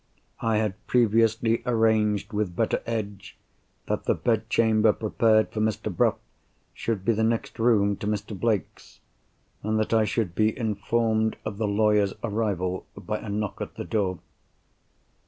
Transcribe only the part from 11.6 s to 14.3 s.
lawyer's arrival by a knock at the door.